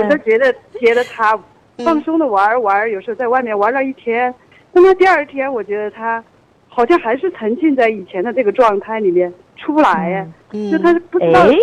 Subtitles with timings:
[0.00, 1.38] 我就觉得觉得他
[1.84, 4.34] 放松的玩儿玩儿，有时候在外面玩了一天，
[4.72, 6.22] 那么第二天我觉得他
[6.68, 10.26] 好像还是沉浸在以前的这个状态里面出不来呀，
[10.70, 11.56] 就他不知道哎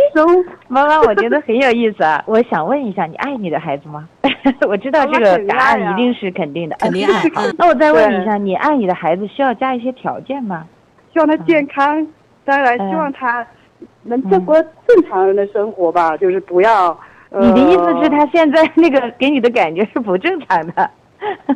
[0.68, 2.24] 妈妈，我觉得很有意思啊！
[2.28, 4.08] 我想问一下，你爱你的孩子吗？
[4.68, 7.24] 我知道这个答案一定是肯定的，肯定爱
[7.58, 10.66] 那我再问你一下，你爱你的孩子需要加一些条件吗？
[11.14, 12.06] 希望他健康，
[12.46, 13.46] 当然嗯希望他
[14.04, 16.98] 能过过正常人的生活吧，就是不要。
[17.30, 20.90] 呃、你的意思是，他现在那个给你的感觉是不正常的？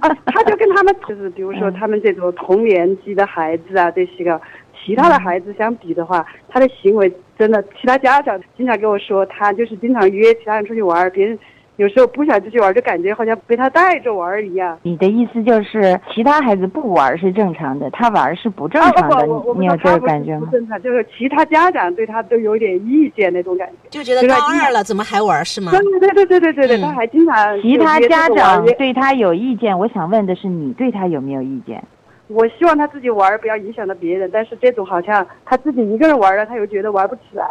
[0.02, 4.42] 啊，他就跟他们 就是，比如说嗯他们这种同年级的孩子啊，这些个
[4.84, 11.38] 其他的孩子相比的话，他的行为真的，其他家长经常跟我说，他就是经常约其他人出去玩儿，别人
[11.82, 14.78] 有时候不想出去玩，就感觉好像被他带着玩一样。
[14.84, 20.42] 你的意思就是其他孩子不玩是正常的，他玩是不正啊常的，不，我我你你有这个不说他不感觉吗？
[20.42, 23.90] 是不正常，就是其他家长对他都有点意见那种感觉。
[23.90, 25.72] 就觉得高二了怎么还玩是吗？
[25.72, 31.84] 对对对对对对对，嗯他还经常其他家长对他有意见，我想问的是你对他有没有意见？
[32.28, 34.30] 我希望他自己玩，不要影响到别人。
[34.32, 37.44] 但是这种好像他自己一个人玩了，他又觉得玩不起来。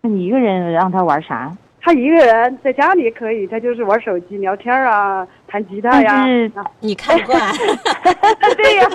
[0.00, 1.54] 那你一个人让他玩啥？
[1.86, 6.26] 他一个人在家里可以，他就是玩手机、聊天啊，弹吉他呀。
[6.80, 7.40] 你看不惯，
[8.56, 8.88] 对呀、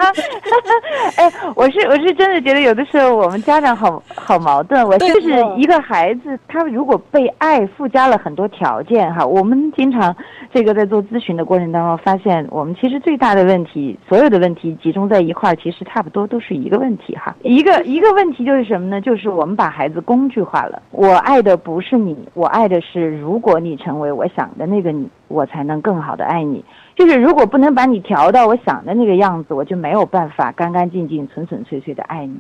[1.18, 4.86] 哎，我是我是真的觉得有的时候我们家长好好矛盾。
[4.88, 10.16] 我就是一个孩子，他如果被爱附加了很多条件哈，我们经常
[10.54, 17.36] 这个在做咨询的过程当中发现，我们其实最大的问题，所有的问题集中在一块儿，其实差不多都是一个问题哈。
[17.44, 19.02] 一个一个问题就是什么呢？
[19.02, 20.82] 就是我们把孩子工具化了。
[20.92, 26.64] 我爱的不是你，我爱的是如果你成为我想的那个你，我才能更好的爱你。
[26.96, 32.38] 就是如果不能把你调到我想的那个样子，我就没有办法干干净净、纯纯粹粹的爱你。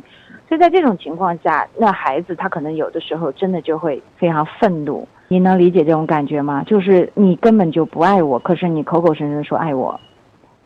[0.47, 5.07] 所以在这种情况下，那孩子他可能有的时候真的就会非常愤怒。
[5.29, 6.61] 你能理解这种感觉吗？
[6.67, 9.97] 就是你根本就不爱我，可是你口口声声说爱我，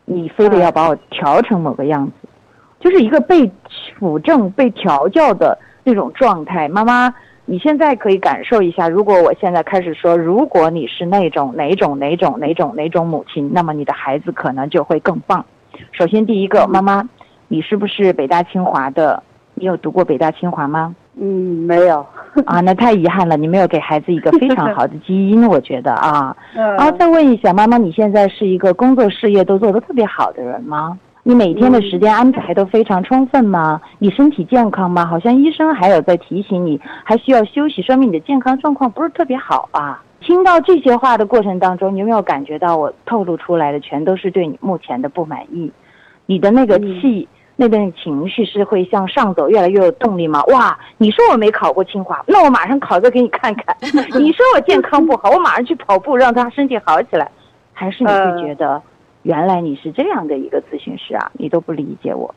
[0.04, 2.28] 你非得要把我调成某个样子，
[2.80, 3.48] 就是一个被
[3.96, 6.68] 辅正、被调教的那种状态。
[6.68, 7.14] 妈妈，
[7.48, 15.44] 你现在可以感受一下，如果我现在开始说，如果你是那种哪种哪种哪种哪种母亲，那么你的孩子可能就会更棒。
[15.92, 17.08] 首先，第一个，妈妈，
[17.46, 19.22] 你是不是北大清华的？
[19.54, 20.94] 你有读过北大清华吗？
[21.14, 22.04] 嗯，没有。
[22.44, 26.36] 啊，那太遗憾了，你没有给孩子一个非常好的基因，我觉得啊。
[26.56, 26.74] 嗯。
[26.74, 30.98] 然后再问一下，妈妈，你现在是一个工作事业都做得特别好的人吗？
[31.28, 33.80] 你每天的时间安排都非常充分吗？
[33.98, 35.04] 你身体健康吗？
[35.04, 40.00] 好像医生还有在提醒你，还需要休息，说明你的健康状况不是特别好啊。
[40.20, 45.72] 听到这些话的过程当中，你有没有感觉到我透露出来的全都是对你目前的不满意？
[46.26, 47.26] 你的那个气。
[47.58, 50.44] 那个情绪是会向上走，越来越有动力吗？
[50.48, 50.78] 哇！
[50.98, 53.74] 你说我没考过清华，那我马上考个给你看看。
[54.20, 57.26] 你说我健康不好，我马上去跑步，让他身体好起来。
[57.72, 58.82] 还是你会觉得，
[59.26, 61.30] 原来你是这样的一个咨询师啊？
[61.32, 62.32] 你都不理解我，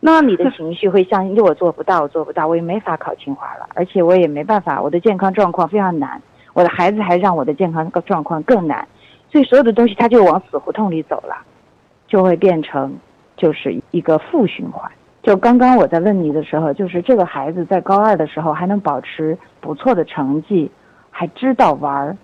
[0.00, 6.22] 那你的情绪会像，因为我做不到，我做不到，我也没法考清华了，而且我也没办法，我的健康状况非常难，
[6.54, 8.88] 我的孩子还让我的健康状况更难，
[9.30, 11.36] 所以所有的东西他就往死胡同里走了，
[12.08, 12.96] 就会变成。
[13.36, 14.90] 就是一个负循环。
[15.22, 20.70] 就刚刚我在问你的时候，就是这个孩子在高二的时候还能保持不错的成绩，
[21.08, 22.14] 还知道玩儿，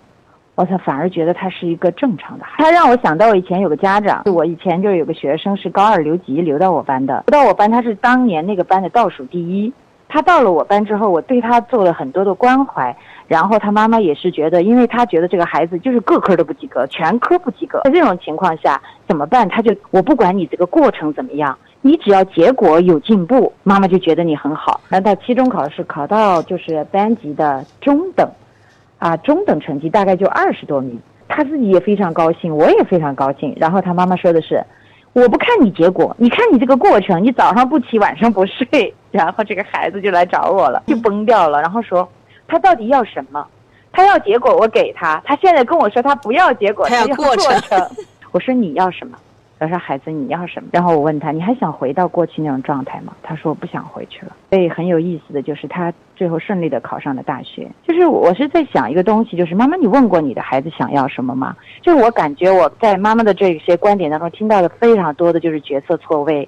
[0.57, 2.63] 我才反而觉得他是一个正常的孩子。
[2.63, 9.71] 他让我想到我以前有个家长，我以前就是有个学生是高二留级留到我班的，留到我班他是当年那个班的倒数第一。
[10.09, 12.95] 他到了我班之后，我对他做了很多的关怀，
[13.27, 17.81] 然后他妈妈也是觉得，因为他觉得这个孩子就是各科都不及格，全科不及格。
[17.83, 19.47] 在这种情况下怎么办？
[19.47, 24.79] 他就我不管你这个过程怎么样，你只要结果有进步，妈妈就觉得你很好。
[24.89, 28.25] 那到期中考试考到就是班级的中等，
[28.99, 33.53] 啊中等成绩大概就二十多名，他自己也非常高兴，我也非常高兴。
[33.57, 34.63] 然后他妈妈说的是。
[35.13, 42.07] 我不看你结果，你看你这个过程，你早上不起，晚上不睡，然后这个孩子就来找我了，就崩掉了，然后说
[42.47, 43.43] 他到底要什么？
[43.91, 45.19] 他要结果，我给他。
[45.25, 47.89] 他现在跟我说他不要结果，他要过程。
[48.31, 49.17] 我说你要什么？
[49.59, 50.69] 我说孩子你要什么？
[50.71, 53.13] 然后我问他你还想回到过去那种状态吗？
[53.23, 54.35] 他说我不想回去了。
[54.51, 57.67] 所以很有意思的就是他最后顺利的考上了大学。
[57.87, 61.55] 就是我是在想一个东西，就是妈妈你问过你的孩子想要什么吗？
[61.81, 66.47] 就是我感觉我在妈妈的这些观点当中听到的非常多的就是角色错位。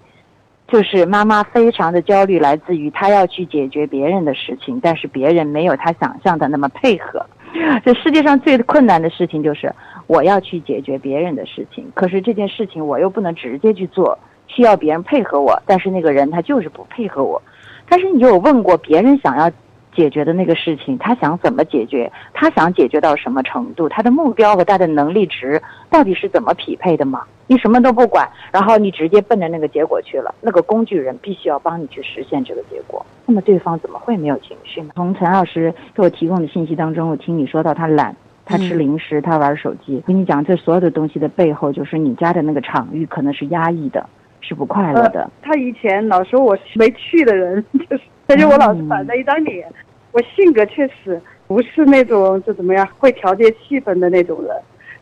[0.68, 7.26] 就是妈妈非常的焦虑，来自于她要去解决别人的事情，但是别人没有她想象的那么配合。
[7.84, 9.74] 这世界上最困难的事情就是
[10.08, 14.18] 我要去解决别人的事情，可是这件事情我又不能直接去做，
[14.48, 17.42] 需要别人配合我，但是那个人他就是不配合我。
[17.88, 19.52] 但是你有问过别人想要
[20.00, 27.24] 解决的那个事情，他想怎么解决，他想解决到什么程度，他的目标和他的能力值到底是怎么匹配的吗？
[27.48, 34.92] 你什么都不管，然后你直接奔着那个结果去了，那个工具人必须要帮你去实现这个结果，那么对方怎么会没有情绪呢？
[34.96, 38.16] 从陈老师给我提供的信息当中，我听你说到他懒。
[38.46, 40.02] 他吃零食，他玩手机。
[40.08, 44.04] 跟你讲，这所有的东西的背后，就是你家的那个场域可能是压抑的，
[44.42, 45.30] 是不快乐的。
[45.44, 49.72] 他以前老说我没趣的人，就是他就我老是板着一张脸。
[50.12, 54.56] 我性格确实不是那种就怎么样会调节气氛的那种人，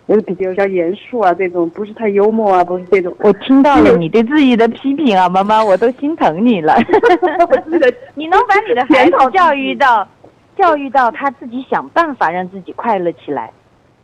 [0.07, 3.15] 就是比较比较严肃啊，这种不是太幽默啊，不是这种。
[3.19, 6.75] 我听到了你对自己的批评啊，妈妈，我都心疼你了。
[8.15, 10.07] 你能把你的孩子教育到？
[10.57, 13.51] 教育到他自己想办法让自己快乐起来，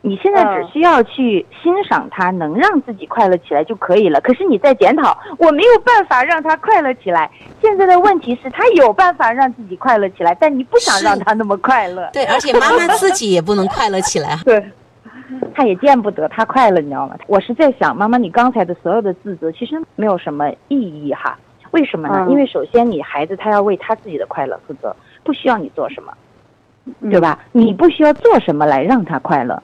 [0.02, 4.20] 你现在只需要去欣赏他能让自己快乐起来就可以了。
[4.20, 7.28] 可是你在检讨，我没有办法让他快乐起来。
[7.64, 12.10] 现在的问题是，他有办法让自己快乐起来，但你不想让他那么快乐。
[12.12, 14.38] 对，而且妈妈自己也不能快乐起来。
[14.44, 14.62] 对，
[15.54, 17.16] 他也见不得他快乐，你知道吗？
[17.26, 21.38] 我是在想，妈妈，你刚才的所有的自责其实没有什么意义哈。
[21.70, 22.26] 为什么呢？
[22.30, 26.12] 因为首先，你孩子他要为他自己的快乐负责，不需要你做什么。
[27.10, 27.38] 对吧？
[27.52, 29.62] 你不需要做什么来让他快乐，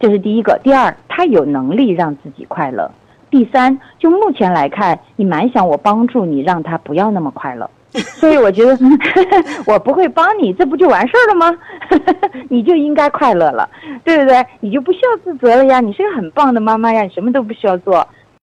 [0.00, 0.58] 这是第一个。
[0.64, 2.90] 第二，他有能力让自己快乐。
[3.34, 7.68] 第三，就目前来看，你蛮想我帮助你，让他不要那么快乐。
[7.90, 8.78] 所以我觉得
[9.66, 11.58] 我不会帮你，这不就完事儿了吗？
[12.48, 13.68] 你就应该快乐了，
[14.04, 14.46] 对不对？
[14.60, 15.80] 你就不需要自责了呀。
[15.80, 18.06] 你是个很棒的妈妈呀，你什么都不需要做。